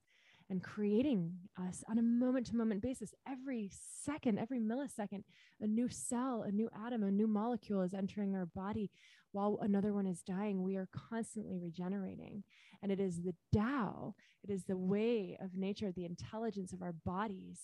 and 0.50 0.64
creating 0.64 1.32
us 1.60 1.84
on 1.90 2.00
a 2.00 2.04
moment 2.04 2.48
to 2.48 2.56
moment 2.56 2.82
basis. 2.82 3.14
Every 3.28 3.70
second, 4.04 4.40
every 4.40 4.60
millisecond, 4.60 5.24
a 5.62 5.68
new 5.68 5.88
cell, 5.90 6.44
a 6.48 6.52
new 6.52 6.70
atom, 6.86 7.04
a 7.04 7.12
new 7.12 7.28
molecule 7.28 7.82
is 7.82 7.94
entering 7.94 8.36
our 8.36 8.48
body 8.48 8.90
while 9.32 9.60
another 9.62 9.94
one 9.94 10.08
is 10.08 10.24
dying. 10.24 10.64
We 10.64 10.76
are 10.76 10.90
constantly 10.92 11.60
regenerating. 11.60 12.44
And 12.82 12.92
it 12.92 13.00
is 13.00 13.22
the 13.22 13.34
Tao, 13.54 14.16
it 14.44 14.52
is 14.52 14.64
the 14.64 14.78
way 14.78 15.38
of 15.40 15.56
nature, 15.56 15.92
the 15.92 16.06
intelligence 16.06 16.74
of 16.74 16.82
our 16.82 16.94
bodies, 17.06 17.60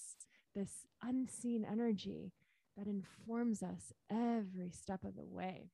this 0.53 0.85
unseen 1.01 1.65
energy 1.69 2.33
that 2.77 2.87
informs 2.87 3.63
us 3.63 3.93
every 4.11 4.69
step 4.71 5.03
of 5.03 5.15
the 5.15 5.25
way. 5.25 5.71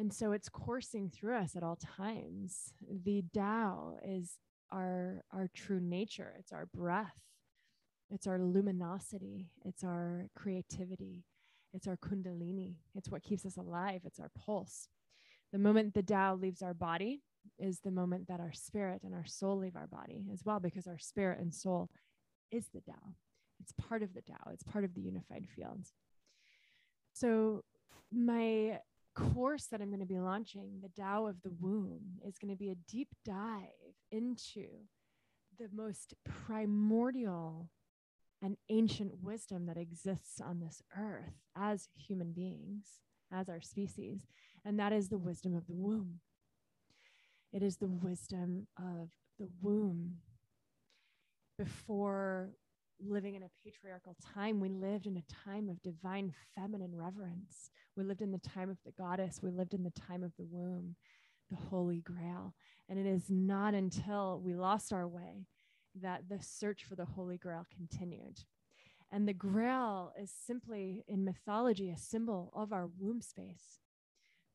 And 0.00 0.10
so 0.12 0.32
it's 0.32 0.48
coursing 0.48 1.10
through 1.10 1.36
us 1.36 1.54
at 1.56 1.62
all 1.62 1.76
times. 1.76 2.72
The 3.04 3.22
Tao 3.34 3.98
is 4.02 4.38
our 4.72 5.22
our 5.30 5.50
true 5.54 5.78
nature. 5.78 6.32
It's 6.38 6.52
our 6.52 6.66
breath. 6.72 7.20
It's 8.10 8.26
our 8.26 8.38
luminosity. 8.38 9.50
It's 9.64 9.84
our 9.84 10.28
creativity. 10.34 11.26
It's 11.74 11.86
our 11.86 11.98
kundalini. 11.98 12.76
It's 12.94 13.10
what 13.10 13.22
keeps 13.22 13.44
us 13.44 13.58
alive. 13.58 14.00
It's 14.04 14.18
our 14.18 14.30
pulse. 14.46 14.88
The 15.52 15.58
moment 15.58 15.92
the 15.92 16.02
Tao 16.02 16.34
leaves 16.34 16.62
our 16.62 16.74
body 16.74 17.20
is 17.58 17.80
the 17.80 17.90
moment 17.90 18.28
that 18.28 18.40
our 18.40 18.52
spirit 18.54 19.02
and 19.04 19.14
our 19.14 19.26
soul 19.26 19.58
leave 19.58 19.76
our 19.76 19.86
body 19.86 20.24
as 20.32 20.44
well 20.46 20.60
because 20.60 20.86
our 20.86 20.98
spirit 20.98 21.40
and 21.40 21.52
soul 21.52 21.90
is 22.50 22.68
the 22.72 22.80
Tao. 22.80 23.14
It's 23.60 23.72
part 23.72 24.02
of 24.02 24.14
the 24.14 24.22
Tao. 24.22 24.50
It's 24.52 24.62
part 24.62 24.84
of 24.84 24.94
the 24.94 25.02
unified 25.02 25.46
fields 25.54 25.92
so 27.12 27.62
my 28.12 28.78
course 29.14 29.66
that 29.66 29.80
I'm 29.80 29.88
going 29.88 30.00
to 30.00 30.06
be 30.06 30.20
launching, 30.20 30.80
the 30.82 31.02
Tao 31.02 31.26
of 31.26 31.42
the 31.42 31.52
Womb, 31.60 32.18
is 32.26 32.38
going 32.38 32.52
to 32.52 32.58
be 32.58 32.70
a 32.70 32.76
deep 32.88 33.08
dive 33.24 33.96
into 34.10 34.66
the 35.58 35.68
most 35.74 36.14
primordial 36.24 37.68
and 38.42 38.56
ancient 38.70 39.22
wisdom 39.22 39.66
that 39.66 39.76
exists 39.76 40.40
on 40.40 40.60
this 40.60 40.82
earth 40.98 41.34
as 41.56 41.88
human 41.94 42.32
beings, 42.32 42.86
as 43.32 43.48
our 43.48 43.60
species, 43.60 44.26
and 44.64 44.78
that 44.78 44.92
is 44.92 45.08
the 45.08 45.18
wisdom 45.18 45.54
of 45.54 45.66
the 45.66 45.74
womb. 45.74 46.20
It 47.52 47.62
is 47.62 47.76
the 47.76 47.88
wisdom 47.88 48.66
of 48.78 49.10
the 49.38 49.48
womb. 49.60 50.18
Before 51.58 52.50
living 53.04 53.34
in 53.34 53.42
a 53.42 53.50
patriarchal 53.64 54.16
time. 54.34 54.60
We 54.60 54.68
lived 54.68 55.06
in 55.06 55.16
a 55.16 55.46
time 55.46 55.68
of 55.68 55.82
divine 55.82 56.32
feminine 56.54 56.94
reverence. 56.94 57.70
We 57.96 58.04
lived 58.04 58.22
in 58.22 58.32
the 58.32 58.38
time 58.38 58.70
of 58.70 58.78
the 58.84 58.92
goddess. 58.92 59.40
We 59.42 59.50
lived 59.50 59.74
in 59.74 59.82
the 59.82 59.90
time 59.90 60.22
of 60.22 60.32
the 60.36 60.44
womb, 60.44 60.96
the 61.50 61.56
Holy 61.56 62.00
Grail. 62.00 62.54
And 62.88 62.98
it 62.98 63.06
is 63.06 63.24
not 63.30 63.74
until 63.74 64.40
we 64.44 64.54
lost 64.54 64.92
our 64.92 65.08
way 65.08 65.46
that 66.00 66.28
the 66.28 66.40
search 66.40 66.84
for 66.84 66.94
the 66.94 67.04
Holy 67.04 67.38
Grail 67.38 67.66
continued. 67.74 68.38
And 69.12 69.26
the 69.26 69.34
Grail 69.34 70.12
is 70.20 70.32
simply 70.46 71.04
in 71.08 71.24
mythology 71.24 71.90
a 71.90 71.96
symbol 71.96 72.52
of 72.54 72.72
our 72.72 72.88
womb 72.98 73.20
space, 73.20 73.80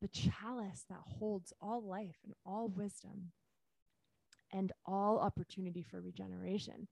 the 0.02 0.08
chalice 0.08 0.86
that 0.90 1.00
holds 1.20 1.52
all 1.62 1.84
life 1.84 2.18
and 2.24 2.34
all 2.46 2.70
wisdom 2.70 3.32
and 4.54 4.72
all 4.86 5.20
opportunity 5.20 5.84
for 5.84 6.02
regeneration. 6.02 6.88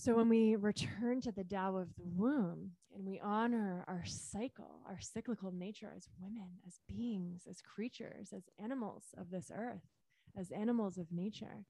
So 0.00 0.14
when 0.14 0.28
we 0.28 0.54
return 0.54 1.20
to 1.22 1.32
the 1.32 1.42
Tao 1.42 1.76
of 1.76 1.88
the 1.96 2.04
womb 2.04 2.70
and 2.94 3.04
we 3.04 3.18
honor 3.18 3.84
our 3.88 4.04
cycle, 4.06 4.78
our 4.86 5.00
cyclical 5.00 5.50
nature 5.50 5.92
as 5.96 6.06
women, 6.20 6.50
as 6.68 6.78
beings, 6.88 7.48
as 7.50 7.60
creatures, 7.60 8.32
as 8.32 8.44
animals 8.62 9.06
of 9.18 9.28
this 9.32 9.50
earth, 9.52 9.82
as 10.38 10.52
animals 10.52 10.98
of 10.98 11.10
nature, 11.10 11.64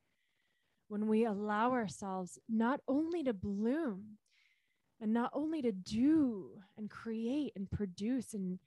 when 0.89 1.09
we 1.09 1.25
allow 1.25 1.73
ourselves 1.73 2.39
not 2.51 2.81
only 2.87 3.25
to 3.25 3.33
bloom 3.33 4.19
and 5.01 5.11
not 5.11 5.31
only 5.33 5.63
to 5.63 5.73
do 5.73 6.51
and 6.77 6.91
create 6.91 7.53
and 7.57 7.71
produce 7.71 8.35
and 8.35 8.59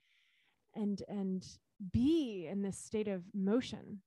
and 0.74 1.02
and 1.06 1.46
be 1.92 2.48
in 2.50 2.62
this 2.62 2.78
state 2.78 3.06
of 3.06 3.22
motion 3.32 4.00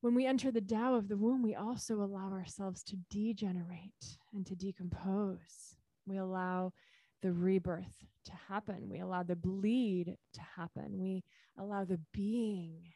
when 0.00 0.14
we 0.14 0.26
enter 0.26 0.50
the 0.50 0.60
Tao 0.60 0.94
of 0.94 1.08
the 1.08 1.16
womb, 1.16 1.42
we 1.42 1.54
also 1.54 2.02
allow 2.02 2.30
ourselves 2.30 2.82
to 2.84 2.96
degenerate 3.10 4.18
and 4.32 4.46
to 4.46 4.54
decompose. 4.54 5.76
We 6.06 6.18
allow 6.18 6.72
the 7.20 7.32
rebirth 7.32 8.04
to 8.26 8.32
happen. 8.48 8.88
We 8.88 9.00
allow 9.00 9.24
the 9.24 9.36
bleed 9.36 10.16
to 10.34 10.40
happen. 10.56 10.98
We 10.98 11.24
allow 11.58 11.84
the 11.84 12.00
being. 12.12 12.92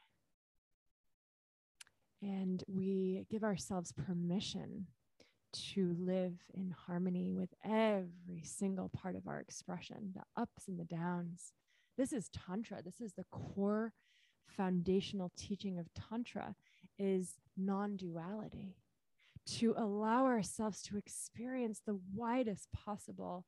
And 2.22 2.62
we 2.68 3.26
give 3.28 3.42
ourselves 3.42 3.92
permission 3.92 4.86
to 5.52 5.96
live 5.98 6.38
in 6.54 6.74
harmony 6.86 7.32
with 7.32 7.50
every 7.64 8.42
single 8.44 8.88
part 8.88 9.16
of 9.16 9.26
our 9.26 9.40
expression, 9.40 10.12
the 10.14 10.40
ups 10.40 10.68
and 10.68 10.78
the 10.78 10.84
downs. 10.84 11.52
This 11.98 12.12
is 12.12 12.30
Tantra. 12.30 12.80
This 12.82 13.00
is 13.00 13.12
the 13.14 13.26
core 13.30 13.92
foundational 14.46 15.32
teaching 15.36 15.78
of 15.78 15.86
Tantra 15.94 16.54
is 16.98 17.34
non 17.56 17.96
duality, 17.96 18.76
to 19.44 19.74
allow 19.76 20.24
ourselves 20.24 20.82
to 20.82 20.96
experience 20.96 21.80
the 21.84 21.98
widest 22.14 22.68
possible 22.72 23.44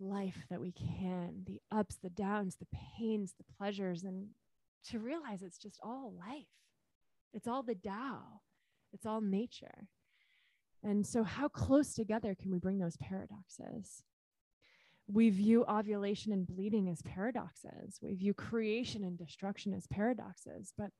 life 0.00 0.44
that 0.50 0.60
we 0.60 0.72
can 0.72 1.42
the 1.46 1.60
ups, 1.70 1.98
the 2.02 2.10
downs, 2.10 2.56
the 2.56 2.78
pains, 2.98 3.34
the 3.38 3.44
pleasures, 3.56 4.04
and 4.04 4.28
to 4.90 4.98
realize 4.98 5.42
it's 5.42 5.58
just 5.58 5.78
all 5.82 6.14
life. 6.18 6.46
It's 7.32 7.48
all 7.48 7.62
the 7.62 7.74
Tao, 7.74 8.40
it's 8.92 9.06
all 9.06 9.20
nature. 9.20 9.88
And 10.82 11.06
so, 11.06 11.22
how 11.22 11.48
close 11.48 11.94
together 11.94 12.36
can 12.38 12.50
we 12.50 12.58
bring 12.58 12.78
those 12.78 12.96
paradoxes? 12.98 14.02
We 15.06 15.30
view 15.30 15.64
ovulation 15.68 16.32
and 16.32 16.46
bleeding 16.46 16.88
as 16.90 17.02
paradoxes. 17.02 17.98
We 18.02 18.14
view 18.14 18.34
creation 18.34 19.04
and 19.04 19.18
destruction 19.18 19.74
as 19.74 19.86
paradoxes. 19.86 20.72
But 20.76 20.90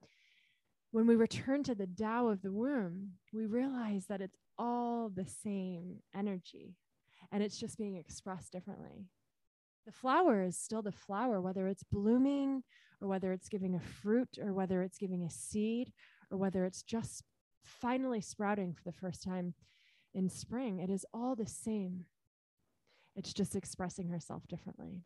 when 0.94 1.08
we 1.08 1.16
return 1.16 1.64
to 1.64 1.74
the 1.74 1.88
Tao 1.88 2.28
of 2.28 2.40
the 2.40 2.52
womb, 2.52 3.14
we 3.32 3.46
realize 3.46 4.06
that 4.06 4.20
it's 4.20 4.36
all 4.56 5.10
the 5.12 5.26
same 5.26 5.96
energy 6.14 6.76
and 7.32 7.42
it's 7.42 7.58
just 7.58 7.76
being 7.76 7.96
expressed 7.96 8.52
differently. 8.52 9.08
The 9.86 9.92
flower 9.92 10.40
is 10.40 10.56
still 10.56 10.82
the 10.82 10.92
flower, 10.92 11.40
whether 11.40 11.66
it's 11.66 11.82
blooming 11.82 12.62
or 13.00 13.08
whether 13.08 13.32
it's 13.32 13.48
giving 13.48 13.74
a 13.74 13.80
fruit 13.80 14.38
or 14.40 14.52
whether 14.52 14.82
it's 14.82 14.96
giving 14.96 15.24
a 15.24 15.30
seed 15.30 15.92
or 16.30 16.38
whether 16.38 16.64
it's 16.64 16.84
just 16.84 17.24
finally 17.64 18.20
sprouting 18.20 18.72
for 18.72 18.84
the 18.84 18.96
first 18.96 19.20
time 19.20 19.54
in 20.14 20.28
spring. 20.28 20.78
It 20.78 20.90
is 20.90 21.04
all 21.12 21.34
the 21.34 21.48
same. 21.48 22.04
It's 23.16 23.32
just 23.32 23.56
expressing 23.56 24.10
herself 24.10 24.46
differently. 24.46 25.02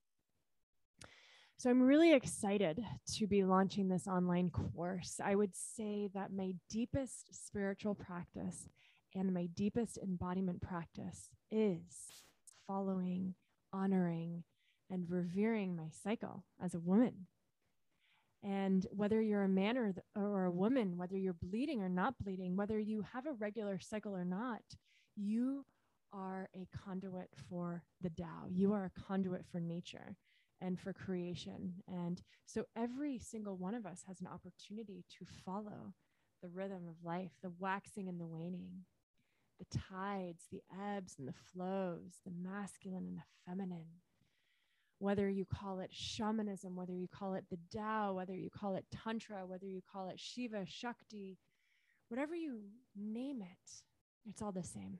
So 1.59 1.69
I'm 1.71 1.83
really 1.83 2.15
excited 2.15 2.87
to 3.17 3.27
be 3.27 3.43
launching 3.43 3.88
this 3.88 4.07
online 4.07 4.49
course. 4.49 5.21
I 5.21 5.35
would 5.35 5.57
say 5.57 6.09
that 6.15 6.33
my 6.33 6.55
deepest 6.71 7.35
spiritual 7.35 7.97
practice 7.97 8.69
and 9.12 9.35
my 9.35 9.47
deepest 9.57 9.99
embodiment 9.99 10.62
practice 10.62 11.31
is 11.50 12.23
following, 12.69 13.35
honoring, 13.73 14.45
and 14.88 15.11
revering 15.11 15.75
my 15.75 15.88
cycle 16.05 16.45
as 16.62 16.77
a 16.77 16.81
woman. 16.81 17.27
And 18.45 18.87
whether 18.93 19.21
you're 19.21 19.43
a 19.43 19.49
man 19.49 19.77
or, 19.77 19.95
or 20.15 20.45
a 20.45 20.53
woman, 20.53 20.97
whether 20.97 21.17
you're 21.17 21.33
bleeding 21.33 21.83
or 21.83 21.88
not 21.88 22.15
bleeding, 22.23 22.55
whether 22.55 22.79
you 22.79 23.05
have 23.12 23.27
a 23.27 23.33
regular 23.33 23.81
cycle 23.81 24.15
or 24.15 24.25
not, 24.25 24.62
you 25.17 25.65
are 26.12 26.50
a 26.55 26.69
conduit 26.85 27.31
for 27.50 27.83
the 28.00 28.11
Tao. 28.11 28.47
You 28.49 28.75
are 28.75 28.85
a 28.85 29.03
conduit 29.03 29.45
for 29.50 29.59
nature 29.59 30.17
and 30.61 30.79
for 30.79 30.93
creation. 30.93 31.75
And 31.87 32.23
so 32.47 32.65
every 32.77 33.19
single 33.19 33.57
one 33.57 33.75
of 33.75 33.87
us 33.87 34.03
has 34.07 34.21
an 34.21 34.27
opportunity 34.27 35.05
to 35.19 35.27
follow 35.45 35.95
the 36.43 36.49
rhythm 36.49 36.88
of 36.88 37.05
life, 37.05 37.33
the 37.43 37.53
waxing 37.59 38.09
and 38.09 38.21
the 38.21 38.27
waning, 38.27 38.85
the 39.59 39.79
tides, 39.79 40.45
the 40.50 40.62
ebbs 40.97 41.17
and 41.19 41.27
the 41.27 41.35
flows, 41.53 42.21
the 42.25 42.33
masculine 42.33 43.05
and 43.07 43.19
the 43.19 43.23
feminine. 43.47 43.87
whether 44.99 45.29
you 45.29 45.45
call 45.45 45.81
it 45.81 45.91
shamanism, 45.93 46.75
whether 46.75 46.93
you 46.93 47.07
call 47.09 47.35
it 47.35 47.45
the 47.50 47.59
Tao, 47.73 48.15
whether 48.15 48.35
you 48.35 48.50
call 48.50 48.75
it 48.75 48.85
Tantra, 48.91 49.47
whether 49.47 49.67
you 49.67 49.81
call 49.93 50.09
it 50.09 50.19
Shiva, 50.19 50.65
Shakti, 50.67 51.38
whatever 52.09 52.35
you 52.35 52.62
name 52.97 53.41
it, 53.43 53.71
it's 54.29 54.43
all 54.43 54.53
the 54.53 54.62
same. 54.62 54.99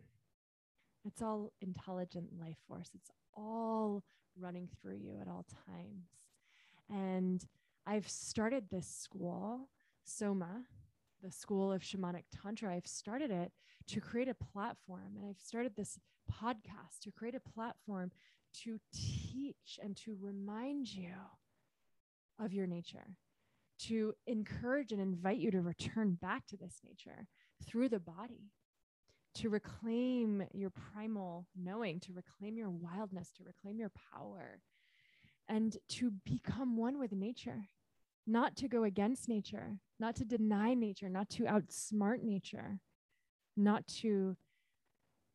It's 1.05 1.23
all 1.23 1.53
intelligent 1.61 2.29
life 2.41 2.59
force. 2.69 2.91
It's 2.95 3.11
all 3.35 4.05
running 4.40 4.68
through 4.80 4.97
you 4.97 5.18
at 5.21 5.28
all 5.28 5.45
times. 5.66 6.09
And 6.90 7.45
I've 7.87 8.09
started 8.09 8.64
this 8.71 8.87
school, 8.87 9.68
Soma, 10.04 10.64
the 11.23 11.33
School 11.33 11.73
of 11.73 11.83
Shamanic 11.83 12.25
Tantra. 12.42 12.75
I've 12.75 12.87
started 12.87 13.30
it 13.30 13.52
to 13.88 14.00
create 14.00 14.28
a 14.28 14.35
platform, 14.35 15.16
and 15.16 15.28
I've 15.28 15.40
started 15.40 15.73
this 15.76 15.99
podcast 16.30 17.00
to 17.02 17.11
create 17.11 17.35
a 17.35 17.50
platform 17.54 18.11
to 18.64 18.78
teach 18.92 19.78
and 19.83 19.97
to 19.97 20.16
remind 20.21 20.92
you 20.92 21.14
of 22.38 22.52
your 22.52 22.66
nature, 22.66 23.16
to 23.78 24.14
encourage 24.26 24.92
and 24.92 25.00
invite 25.00 25.38
you 25.38 25.50
to 25.50 25.61
return 25.61 26.18
back 26.21 26.47
to 26.47 26.57
this 26.57 26.80
nature 26.85 27.26
through 27.66 27.88
the 27.88 28.00
body, 28.00 28.50
to 29.38 29.49
reclaim 29.49 30.45
your 30.52 30.71
primal 30.71 31.47
knowing, 31.57 32.00
to 32.00 32.12
reclaim 32.12 32.57
your 32.57 32.71
wildness, 32.71 33.30
to 33.37 33.45
reclaim 33.45 33.78
your 33.78 33.92
power, 34.12 34.61
and 35.49 35.76
to 35.88 36.12
become 36.25 36.76
one 36.76 36.99
with 36.99 37.12
nature, 37.12 37.62
not 38.26 38.57
to 38.57 38.68
go 38.68 38.85
against 38.85 39.28
nature, 39.28 39.78
not 40.00 40.16
to 40.16 40.25
deny 40.25 40.75
nature, 40.75 41.09
not 41.09 41.30
to 41.30 41.45
outsmart 41.45 42.23
nature, 42.23 42.80
not 43.57 43.87
to 43.87 44.37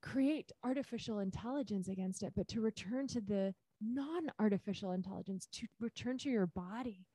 create 0.02 0.52
artificial 0.64 1.20
intelligence 1.20 1.88
against 1.88 2.24
it, 2.24 2.34
but 2.36 2.48
to 2.50 2.60
return 2.60 3.08
to 3.08 3.22
the 3.22 3.54
non 3.82 4.30
artificial 4.38 4.92
intelligence, 4.92 5.48
to 5.54 5.66
return 5.80 6.18
to 6.18 6.30
your 6.30 6.46
body. 6.46 7.06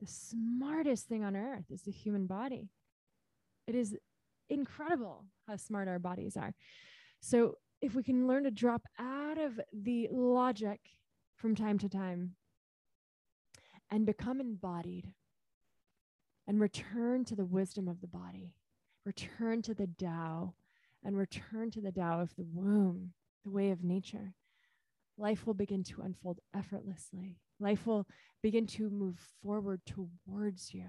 The 0.00 0.06
smartest 0.06 1.06
thing 1.06 1.22
on 1.22 1.36
earth 1.36 1.66
is 1.70 1.82
the 1.82 1.92
human 1.92 2.26
body. 2.26 2.70
It 3.66 3.74
is 3.74 3.94
incredible 4.48 5.26
how 5.50 5.56
smart 5.56 5.88
our 5.88 5.98
bodies 5.98 6.36
are. 6.36 6.54
So, 7.20 7.56
if 7.82 7.94
we 7.94 8.02
can 8.02 8.28
learn 8.28 8.44
to 8.44 8.50
drop 8.50 8.82
out 8.98 9.38
of 9.38 9.58
the 9.72 10.08
logic 10.12 10.80
from 11.36 11.54
time 11.54 11.78
to 11.78 11.88
time 11.88 12.36
and 13.90 14.04
become 14.04 14.40
embodied 14.40 15.14
and 16.46 16.60
return 16.60 17.24
to 17.24 17.34
the 17.34 17.44
wisdom 17.44 17.88
of 17.88 18.00
the 18.00 18.06
body, 18.06 18.54
return 19.04 19.62
to 19.62 19.74
the 19.74 19.88
Tao, 19.98 20.54
and 21.02 21.16
return 21.16 21.70
to 21.70 21.80
the 21.80 21.90
Tao 21.90 22.20
of 22.20 22.36
the 22.36 22.44
womb, 22.44 23.12
the 23.44 23.50
way 23.50 23.70
of 23.70 23.82
nature, 23.82 24.34
life 25.16 25.46
will 25.46 25.54
begin 25.54 25.82
to 25.84 26.02
unfold 26.02 26.38
effortlessly. 26.54 27.38
Life 27.58 27.86
will 27.86 28.06
begin 28.42 28.66
to 28.68 28.90
move 28.90 29.18
forward 29.42 29.80
towards 29.86 30.74
you, 30.74 30.86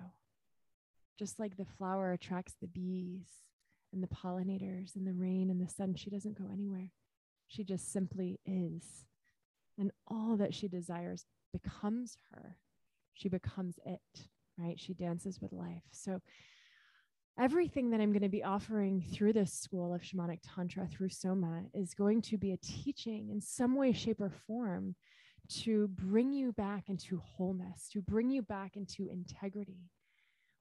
just 1.18 1.40
like 1.40 1.56
the 1.56 1.66
flower 1.66 2.12
attracts 2.12 2.56
the 2.60 2.68
bees 2.68 3.51
and 3.94 4.04
the 4.04 4.08
pollinators 4.08 4.96
and 4.96 5.06
the 5.06 5.14
rain 5.14 5.50
and 5.50 5.62
the 5.62 5.72
sun. 5.72 5.96
She 5.96 6.10
doesn't 6.10 6.38
go 6.38 6.50
anywhere. 6.52 6.92
She 7.48 7.64
just 7.64 7.92
simply 7.92 8.40
is. 8.46 9.06
And 9.78 9.92
all 10.08 10.38
that 10.38 10.54
she 10.54 10.68
desires 10.68 11.26
becomes 11.54 12.18
her. 12.32 12.58
She 13.14 13.30
becomes 13.30 13.80
it, 13.86 14.28
right? 14.58 14.80
She 14.80 14.94
dances 14.94 15.40
with 15.42 15.52
life. 15.52 15.84
So, 15.92 16.22
everything 17.40 17.90
that 17.90 18.02
I'm 18.02 18.12
going 18.12 18.22
to 18.22 18.30
be 18.30 18.44
offering 18.44 19.04
through 19.14 19.34
this 19.34 19.54
school 19.54 19.94
of 19.94 20.02
shamanic 20.02 20.40
tantra 20.44 20.88
through 20.88 21.10
Soma 21.10 21.64
is 21.74 21.94
going 21.94 22.22
to 22.24 22.38
be 22.38 22.52
a 22.52 22.58
teaching 22.58 23.30
in 23.32 23.42
some 23.42 23.76
way, 23.76 23.94
shape, 23.94 24.22
or 24.22 24.32
form 24.48 24.96
to 25.50 25.88
bring 25.90 26.34
you 26.34 26.52
back 26.54 26.90
into 26.90 27.22
wholeness, 27.24 27.90
to 27.94 28.02
bring 28.02 28.30
you 28.30 28.42
back 28.42 28.76
into 28.76 29.10
integrity 29.10 29.90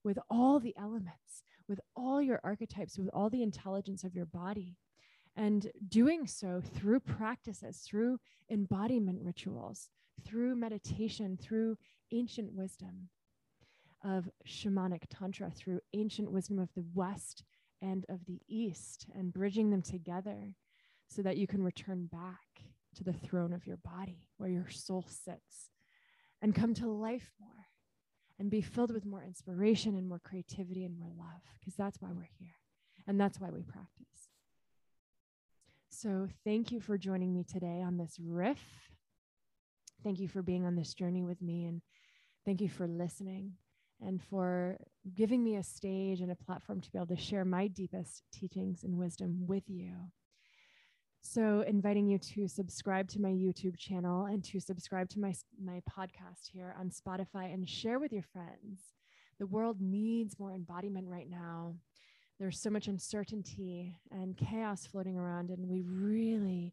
with 0.04 0.18
all 0.30 0.58
the 0.58 0.74
elements, 0.78 1.44
with 1.70 1.80
all 1.94 2.20
your 2.20 2.40
archetypes, 2.42 2.98
with 2.98 3.08
all 3.14 3.30
the 3.30 3.44
intelligence 3.44 4.02
of 4.02 4.14
your 4.14 4.26
body. 4.26 4.76
And 5.36 5.70
doing 5.88 6.26
so 6.26 6.60
through 6.60 7.00
practices, 7.00 7.78
through 7.78 8.18
embodiment 8.50 9.20
rituals, 9.22 9.88
through 10.26 10.56
meditation, 10.56 11.38
through 11.40 11.78
ancient 12.10 12.52
wisdom 12.52 13.08
of 14.04 14.28
shamanic 14.46 15.04
tantra, 15.08 15.50
through 15.50 15.80
ancient 15.94 16.32
wisdom 16.32 16.58
of 16.58 16.68
the 16.74 16.84
West 16.92 17.44
and 17.80 18.04
of 18.08 18.26
the 18.26 18.40
East, 18.48 19.06
and 19.14 19.32
bridging 19.32 19.70
them 19.70 19.80
together 19.80 20.56
so 21.06 21.22
that 21.22 21.36
you 21.36 21.46
can 21.46 21.62
return 21.62 22.06
back 22.06 22.64
to 22.96 23.04
the 23.04 23.12
throne 23.12 23.52
of 23.52 23.66
your 23.66 23.78
body 23.78 24.26
where 24.38 24.50
your 24.50 24.68
soul 24.68 25.06
sits 25.08 25.70
and 26.42 26.54
come 26.54 26.74
to 26.74 26.88
life 26.88 27.32
more 27.40 27.59
and 28.40 28.50
be 28.50 28.62
filled 28.62 28.90
with 28.90 29.04
more 29.04 29.22
inspiration 29.22 29.94
and 29.94 30.08
more 30.08 30.18
creativity 30.18 30.84
and 30.84 30.98
more 30.98 31.12
love, 31.16 31.42
because 31.60 31.74
that's 31.74 32.00
why 32.00 32.08
we're 32.10 32.28
here 32.38 32.56
and 33.06 33.20
that's 33.20 33.38
why 33.38 33.50
we 33.50 33.60
practice. 33.62 34.06
So, 35.90 36.28
thank 36.44 36.72
you 36.72 36.80
for 36.80 36.96
joining 36.96 37.34
me 37.34 37.44
today 37.44 37.82
on 37.84 37.98
this 37.98 38.16
riff. 38.18 38.58
Thank 40.02 40.18
you 40.20 40.28
for 40.28 40.40
being 40.40 40.64
on 40.64 40.74
this 40.74 40.94
journey 40.94 41.22
with 41.22 41.42
me, 41.42 41.66
and 41.66 41.82
thank 42.46 42.62
you 42.62 42.70
for 42.70 42.86
listening 42.86 43.52
and 44.00 44.22
for 44.22 44.78
giving 45.14 45.44
me 45.44 45.56
a 45.56 45.62
stage 45.62 46.22
and 46.22 46.30
a 46.30 46.36
platform 46.36 46.80
to 46.80 46.90
be 46.90 46.96
able 46.96 47.14
to 47.14 47.16
share 47.16 47.44
my 47.44 47.66
deepest 47.66 48.22
teachings 48.32 48.84
and 48.84 48.96
wisdom 48.96 49.46
with 49.46 49.64
you. 49.68 49.92
So, 51.22 51.62
inviting 51.66 52.08
you 52.08 52.18
to 52.18 52.48
subscribe 52.48 53.08
to 53.08 53.20
my 53.20 53.28
YouTube 53.28 53.76
channel 53.76 54.24
and 54.24 54.42
to 54.44 54.58
subscribe 54.58 55.08
to 55.10 55.20
my, 55.20 55.34
my 55.62 55.80
podcast 55.88 56.48
here 56.50 56.74
on 56.78 56.90
Spotify 56.90 57.52
and 57.52 57.68
share 57.68 57.98
with 57.98 58.12
your 58.12 58.22
friends. 58.22 58.94
The 59.38 59.46
world 59.46 59.80
needs 59.80 60.38
more 60.38 60.52
embodiment 60.52 61.08
right 61.08 61.28
now. 61.28 61.74
There's 62.38 62.58
so 62.60 62.70
much 62.70 62.88
uncertainty 62.88 63.94
and 64.10 64.36
chaos 64.36 64.86
floating 64.86 65.18
around, 65.18 65.50
and 65.50 65.68
we 65.68 65.82
really 65.82 66.72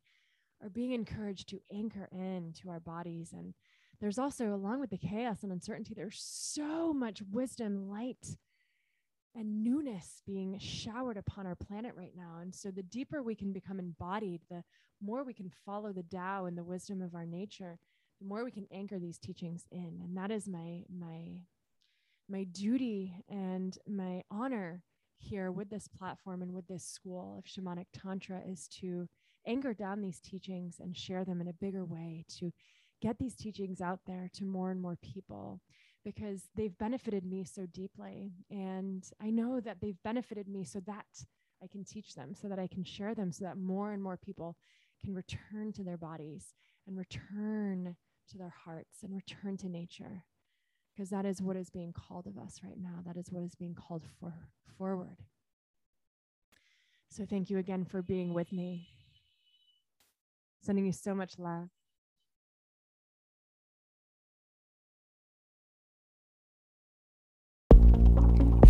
are 0.64 0.70
being 0.70 0.94
encouraged 0.94 1.50
to 1.50 1.60
anchor 1.72 2.08
in 2.12 2.54
to 2.62 2.70
our 2.70 2.80
bodies. 2.80 3.34
And 3.34 3.54
there's 4.00 4.18
also, 4.18 4.54
along 4.54 4.80
with 4.80 4.92
the 4.92 4.98
chaos 4.98 5.44
and 5.44 5.52
uncertainty, 5.52 5.94
there's 5.94 6.22
so 6.22 6.94
much 6.94 7.22
wisdom, 7.32 7.90
light, 7.90 8.38
and 9.38 9.64
newness 9.64 10.22
being 10.26 10.58
showered 10.60 11.18
upon 11.18 11.46
our 11.46 11.56
planet 11.56 11.94
right 11.96 12.14
now. 12.16 12.40
And 12.42 12.54
so, 12.54 12.72
the 12.72 12.84
deeper 12.84 13.22
we 13.22 13.36
can 13.36 13.54
become 13.54 13.80
embodied, 13.80 14.42
the 14.50 14.64
more 15.02 15.24
we 15.24 15.34
can 15.34 15.52
follow 15.66 15.94
the 15.94 16.04
Tao 16.04 16.46
and 16.46 16.58
the 16.58 16.64
wisdom 16.64 17.02
of 17.02 17.14
our 17.14 17.26
nature, 17.26 17.78
the 18.20 18.28
more 18.28 18.44
we 18.44 18.52
can 18.52 18.68
anchor 18.72 19.00
these 19.00 19.20
teachings 19.20 19.66
in. 19.72 20.02
And 20.04 20.18
that 20.18 20.32
is 20.32 20.48
my 20.48 20.84
my 20.90 21.42
my 22.30 22.44
duty 22.46 23.24
and 23.30 23.78
my 23.88 24.24
honor 24.30 24.84
here 25.20 25.52
with 25.52 25.70
this 25.70 25.88
platform 25.88 26.42
and 26.42 26.54
with 26.54 26.68
this 26.68 26.86
school 26.86 27.38
of 27.38 27.46
shamanic 27.46 27.86
tantra 27.94 28.42
is 28.48 28.68
to 28.68 29.08
anchor 29.48 29.74
down 29.74 30.02
these 30.02 30.20
teachings 30.20 30.80
and 30.80 30.96
share 30.96 31.26
them 31.26 31.42
in 31.42 31.48
a 31.48 31.54
bigger 31.54 31.86
way 31.86 32.26
to 32.28 32.52
get 33.02 33.18
these 33.18 33.36
teachings 33.36 33.82
out 33.82 34.00
there 34.06 34.30
to 34.34 34.44
more 34.44 34.72
and 34.72 34.82
more 34.82 34.98
people 35.02 35.62
because 36.08 36.44
they've 36.56 36.78
benefited 36.78 37.26
me 37.26 37.44
so 37.44 37.66
deeply. 37.66 38.32
And 38.50 39.04
I 39.22 39.30
know 39.30 39.60
that 39.60 39.82
they've 39.82 40.02
benefited 40.06 40.48
me 40.48 40.64
so 40.64 40.80
that 40.88 41.06
I 41.62 41.68
can 41.68 41.84
teach 41.84 42.16
them, 42.16 42.34
so 42.34 42.48
that 42.48 42.60
I 42.60 42.68
can 42.68 42.86
share 42.86 43.14
them, 43.14 43.30
so 43.30 43.44
that 43.44 43.58
more 43.58 43.92
and 43.92 44.02
more 44.02 44.16
people 44.16 44.56
can 45.04 45.14
return 45.14 45.74
to 45.74 45.84
their 45.84 45.98
bodies 45.98 46.54
and 46.88 46.98
return 46.98 47.98
to 48.32 48.38
their 48.38 48.54
hearts 48.64 49.04
and 49.04 49.14
return 49.14 49.58
to 49.58 49.68
nature. 49.68 50.24
Because 50.96 51.10
that 51.10 51.26
is 51.26 51.42
what 51.42 51.58
is 51.58 51.70
being 51.70 51.92
called 51.92 52.26
of 52.26 52.38
us 52.38 52.62
right 52.64 52.80
now. 52.80 53.02
That 53.06 53.18
is 53.18 53.30
what 53.30 53.44
is 53.44 53.56
being 53.56 53.76
called 53.76 54.04
for 54.18 54.34
forward. 54.78 55.18
So 57.10 57.26
thank 57.30 57.50
you 57.50 57.58
again 57.58 57.84
for 57.84 58.02
being 58.02 58.34
with 58.34 58.54
me. 58.54 58.88
Sending 60.64 60.86
you 60.86 60.94
so 60.94 61.14
much 61.14 61.38
love. 61.38 61.68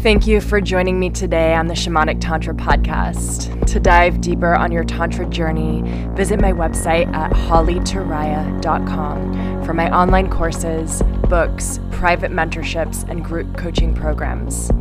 Thank 0.08 0.24
you 0.26 0.40
for 0.40 0.62
joining 0.62 1.02
me 1.02 1.10
today 1.10 1.54
on 1.54 1.68
the 1.68 1.74
Shamanic 1.74 2.22
Tantra 2.22 2.54
podcast. 2.54 3.66
To 3.66 3.78
dive 3.78 4.22
deeper 4.22 4.56
on 4.56 4.72
your 4.72 4.86
Tantra 4.86 5.26
journey, 5.26 5.82
visit 6.16 6.40
my 6.40 6.54
website 6.54 7.14
at 7.14 7.34
hollyturiya.com 7.34 9.66
for 9.66 9.74
my 9.74 9.94
online 9.94 10.30
courses, 10.30 11.04
books, 11.28 11.82
private 11.92 12.32
mentorships, 12.32 13.04
and 13.10 13.22
group 13.22 13.58
coaching 13.58 13.94
programs. 13.94 14.72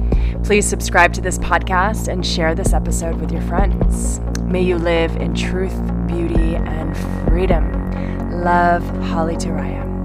Please 0.44 0.64
subscribe 0.64 1.12
to 1.14 1.20
this 1.20 1.40
podcast 1.40 2.06
and 2.06 2.24
share 2.24 2.54
this 2.54 2.72
episode 2.72 3.20
with 3.20 3.32
your 3.32 3.42
friends. 3.42 4.20
May 4.42 4.62
you 4.62 4.78
live 4.78 5.16
in 5.16 5.34
truth, 5.34 5.76
beauty, 6.06 6.54
and 6.54 6.96
freedom. 7.28 7.72
Love, 8.44 8.84
Holly 9.08 9.34
Turiya. 9.34 9.95